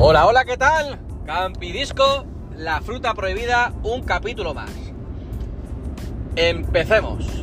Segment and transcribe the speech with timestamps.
[0.00, 1.00] Hola, hola, ¿qué tal?
[1.26, 2.24] Campidisco,
[2.56, 4.70] la fruta prohibida, un capítulo más.
[6.36, 7.37] Empecemos.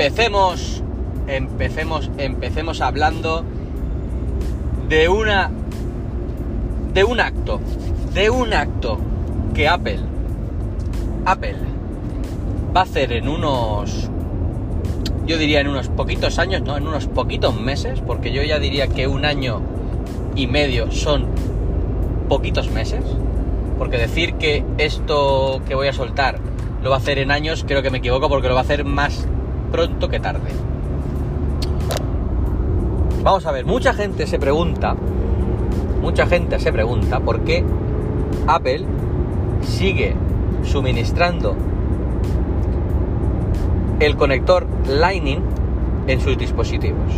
[0.00, 0.82] Empecemos,
[1.26, 3.44] empecemos, empecemos hablando
[4.88, 5.50] de una,
[6.94, 7.60] de un acto,
[8.14, 8.98] de un acto
[9.52, 10.00] que Apple,
[11.26, 11.56] Apple
[12.74, 14.08] va a hacer en unos,
[15.26, 18.86] yo diría en unos poquitos años, no, en unos poquitos meses, porque yo ya diría
[18.88, 19.60] que un año
[20.34, 21.26] y medio son
[22.26, 23.04] poquitos meses,
[23.76, 26.38] porque decir que esto que voy a soltar
[26.82, 28.86] lo va a hacer en años, creo que me equivoco porque lo va a hacer
[28.86, 29.28] más
[29.70, 30.50] pronto que tarde.
[33.22, 34.96] Vamos a ver, mucha gente se pregunta,
[36.00, 37.64] mucha gente se pregunta por qué
[38.46, 38.84] Apple
[39.62, 40.14] sigue
[40.64, 41.54] suministrando
[44.00, 45.42] el conector Lightning
[46.06, 47.12] en sus dispositivos.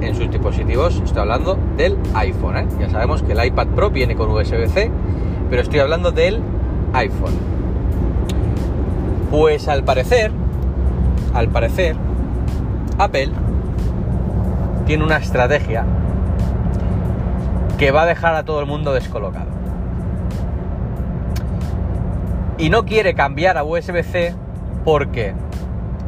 [0.00, 2.56] En sus dispositivos estoy hablando del iPhone.
[2.56, 2.66] ¿eh?
[2.78, 4.90] Ya sabemos que el iPad Pro viene con USB-C,
[5.50, 6.40] pero estoy hablando del
[6.92, 7.34] iPhone.
[9.32, 10.30] Pues al parecer,
[11.34, 11.96] al parecer,
[12.98, 13.30] Apple
[14.86, 15.84] tiene una estrategia
[17.78, 19.46] que va a dejar a todo el mundo descolocado.
[22.58, 24.34] Y no quiere cambiar a USB-C
[24.84, 25.34] porque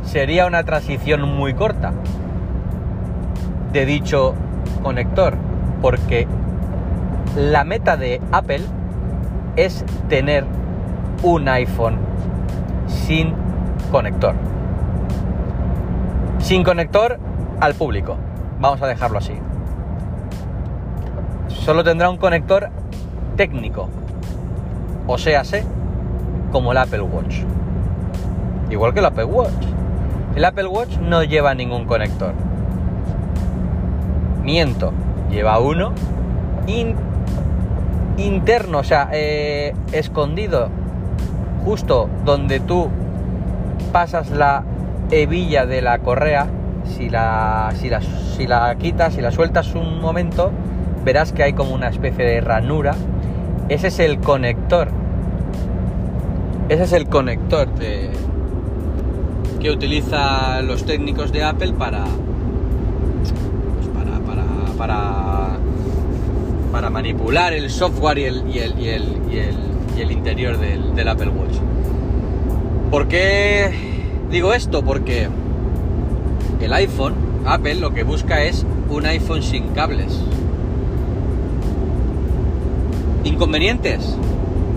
[0.03, 1.93] sería una transición muy corta
[3.73, 4.35] de dicho
[4.83, 5.35] conector.
[5.81, 6.27] Porque
[7.37, 8.63] la meta de Apple
[9.57, 10.45] es tener
[11.23, 11.99] un iPhone
[12.89, 13.35] sin
[13.93, 14.35] conector
[16.51, 17.17] sin conector
[17.61, 18.17] al público.
[18.59, 19.35] Vamos a dejarlo así.
[21.47, 22.71] Solo tendrá un conector
[23.37, 23.89] técnico.
[25.07, 25.45] O sea,
[26.51, 27.43] como el Apple Watch.
[28.69, 29.65] Igual que el Apple Watch.
[30.35, 32.35] El Apple Watch no lleva ningún conector.
[34.43, 34.93] Miento,
[35.31, 35.93] lleva uno
[38.17, 40.69] interno, o sea, eh, escondido
[41.65, 42.89] justo donde tú
[43.93, 44.65] pasas la
[45.11, 46.47] hebilla de la correa,
[46.97, 50.51] si la, si la, si la quitas, si la sueltas un momento,
[51.05, 52.95] verás que hay como una especie de ranura.
[53.69, 54.89] Ese es el conector.
[56.69, 58.11] Ese es el conector de,
[59.61, 64.45] que utilizan los técnicos de Apple para, pues para, para,
[64.77, 65.57] para,
[66.73, 69.57] para, manipular el software y el, y el, y el, y el,
[69.97, 71.57] y el interior del, del Apple Watch.
[72.91, 73.90] ¿Por qué
[74.31, 75.29] Digo esto porque
[76.61, 77.15] el iPhone,
[77.45, 80.21] Apple, lo que busca es un iPhone sin cables.
[83.25, 84.17] Inconvenientes,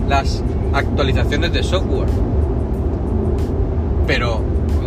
[0.08, 2.08] las actualizaciones de software.
[4.08, 4.40] Pero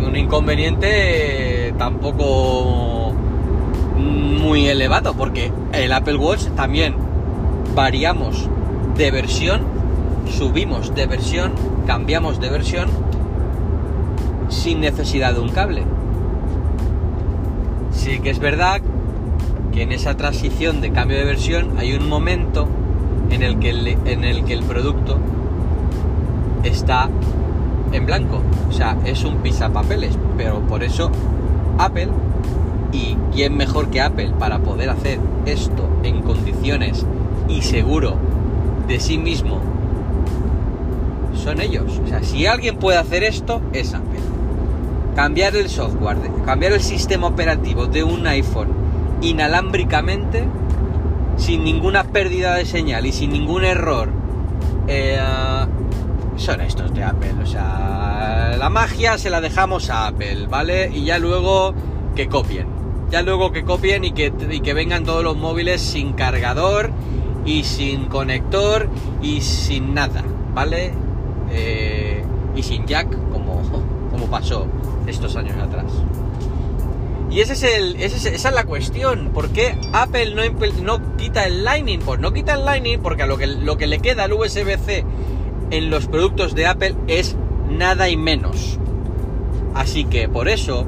[0.06, 3.14] un inconveniente tampoco
[3.96, 6.94] muy elevado, porque el Apple Watch también
[7.74, 8.46] variamos
[8.98, 9.62] de versión,
[10.30, 11.52] subimos de versión,
[11.86, 13.07] cambiamos de versión
[14.48, 15.82] sin necesidad de un cable.
[17.92, 18.80] Sí que es verdad
[19.72, 22.68] que en esa transición de cambio de versión hay un momento
[23.30, 25.18] en el que el, en el, que el producto
[26.64, 27.08] está
[27.92, 28.42] en blanco.
[28.68, 30.16] O sea, es un pisapapeles.
[30.36, 31.10] Pero por eso
[31.78, 32.08] Apple,
[32.92, 37.04] y quién mejor que Apple para poder hacer esto en condiciones
[37.48, 38.16] y seguro
[38.86, 39.60] de sí mismo,
[41.34, 42.00] son ellos.
[42.04, 44.37] O sea, si alguien puede hacer esto, es Apple
[45.18, 48.68] cambiar el software, cambiar el sistema operativo de un iPhone
[49.20, 50.44] inalámbricamente,
[51.36, 54.10] sin ninguna pérdida de señal y sin ningún error,
[54.86, 55.18] eh,
[56.36, 57.34] son estos de Apple.
[57.42, 60.88] O sea, la magia se la dejamos a Apple, ¿vale?
[60.94, 61.74] Y ya luego
[62.14, 62.68] que copien.
[63.10, 66.92] Ya luego que copien y que, que vengan todos los móviles sin cargador
[67.44, 68.88] y sin conector
[69.20, 70.22] y sin nada,
[70.54, 70.92] ¿vale?
[71.50, 72.22] Eh,
[72.54, 73.08] y sin jack
[73.44, 74.66] como, pasó
[75.06, 75.86] estos años atrás.
[77.30, 79.30] Y ese es el, esa es la cuestión.
[79.34, 80.34] ¿Por qué Apple
[80.82, 82.00] no, quita el Lightning?
[82.00, 85.04] Pues no quita el Lightning porque a lo que, lo que le queda al USB-C
[85.70, 87.36] en los productos de Apple es
[87.70, 88.78] nada y menos.
[89.74, 90.86] Así que por eso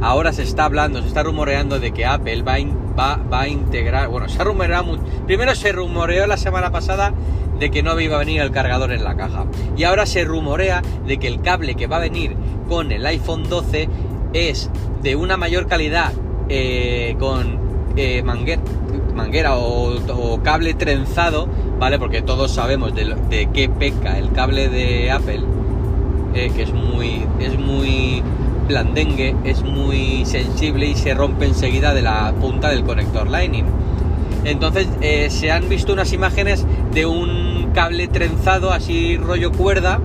[0.00, 2.58] ahora se está hablando, se está rumoreando de que Apple va
[2.98, 4.08] va, va a integrar.
[4.08, 4.98] Bueno, se ha rumoreado.
[5.26, 7.12] Primero se rumoreó la semana pasada
[7.58, 9.46] de que no iba a venir el cargador en la caja.
[9.76, 12.36] Y ahora se rumorea de que el cable que va a venir
[12.68, 13.88] con el iPhone 12
[14.32, 14.70] es
[15.02, 16.12] de una mayor calidad
[16.48, 17.58] eh, con
[17.96, 21.48] eh, manguera, o, cable trenzado,
[21.78, 21.98] ¿vale?
[21.98, 25.40] Porque todos sabemos de qué peca el cable de Apple,
[26.34, 28.22] eh, que es muy, es muy
[28.66, 33.66] blandengue, es muy sensible y se rompe enseguida de la punta del conector Lightning.
[34.44, 40.00] Entonces eh, se han visto unas imágenes de un cable trenzado así rollo cuerda,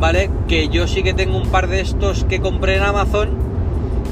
[0.00, 0.30] ¿vale?
[0.48, 3.30] Que yo sí que tengo un par de estos que compré en Amazon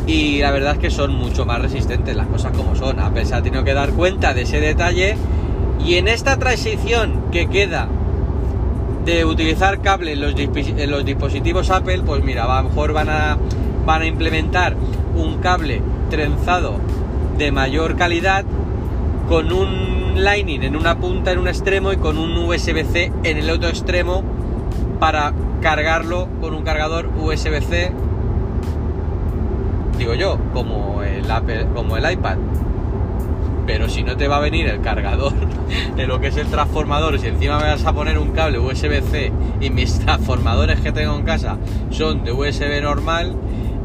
[0.06, 2.98] y la verdad es que son mucho más resistentes, las cosas como son.
[2.98, 5.16] Apple se ha tenido que dar cuenta de ese detalle
[5.84, 7.88] y en esta transición que queda
[9.04, 14.76] de utilizar cable en los, dispositivos Apple, pues mira, a lo mejor van a implementar
[15.16, 16.76] un cable trenzado
[17.38, 18.44] de mayor calidad
[19.28, 23.48] con un Lightning en una punta en un extremo y con un USB-C en el
[23.50, 24.22] otro extremo
[25.00, 25.32] para
[25.62, 27.92] cargarlo con un cargador USB-C
[29.98, 32.36] digo yo, como el Apple, como el iPad.
[33.66, 35.32] Pero si no te va a venir el cargador
[35.96, 39.32] de lo que es el transformador, si encima me vas a poner un cable USB-C
[39.60, 41.56] y mis transformadores que tengo en casa
[41.90, 43.36] son de USB normal,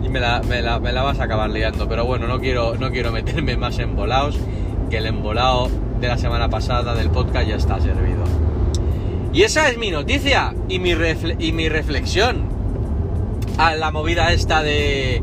[0.03, 1.87] y me la, me la- me la vas a acabar liando.
[1.87, 4.39] Pero bueno, no quiero, no quiero meterme más en volados,
[4.89, 5.69] que el embolado
[5.99, 8.23] de la semana pasada del podcast ya está servido.
[9.33, 10.93] Y esa es mi noticia y mi,
[11.39, 12.45] y mi reflexión
[13.57, 15.21] a la movida esta de,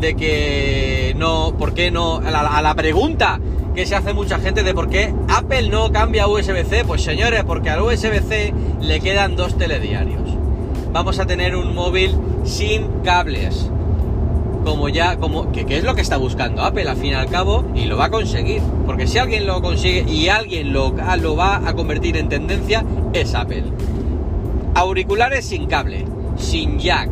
[0.00, 2.16] de que no, ¿por qué no?
[2.16, 3.40] A la, a la pregunta
[3.74, 6.84] que se hace mucha gente de por qué Apple no cambia a USB-C.
[6.86, 10.22] Pues señores, porque al USB-C le quedan dos telediarios.
[10.92, 13.70] Vamos a tener un móvil sin cables.
[14.70, 17.64] Como ya, como, que, es lo que está buscando Apple al fin y al cabo,
[17.74, 18.62] y lo va a conseguir.
[18.86, 23.34] Porque si alguien lo consigue y alguien lo, lo va a convertir en tendencia, es
[23.34, 23.64] Apple.
[24.76, 26.06] Auriculares sin cable,
[26.36, 27.10] sin jack,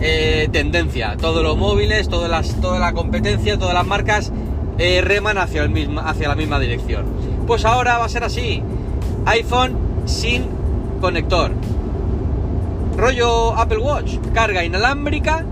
[0.00, 1.18] eh, tendencia.
[1.18, 4.32] Todos los móviles, todas las, toda la competencia, todas las marcas
[4.78, 7.04] eh, reman hacia, el mismo, hacia la misma dirección.
[7.46, 8.62] Pues ahora va a ser así.
[9.26, 9.76] iPhone
[10.06, 10.46] sin
[11.02, 11.52] conector.
[12.96, 14.16] Rollo Apple Watch.
[14.32, 15.44] Carga inalámbrica.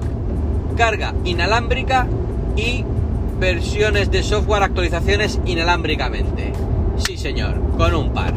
[0.77, 2.07] Carga inalámbrica
[2.57, 2.85] y
[3.39, 6.53] versiones de software, actualizaciones inalámbricamente.
[6.99, 8.33] Sí, señor, con un par.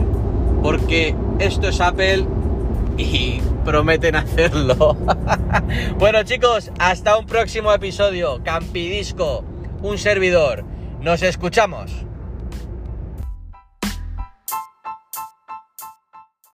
[0.62, 2.26] Porque esto es Apple
[2.98, 4.98] y prometen hacerlo.
[5.98, 8.42] bueno chicos, hasta un próximo episodio.
[8.44, 9.44] Campidisco,
[9.82, 10.64] un servidor.
[11.02, 12.09] Nos escuchamos.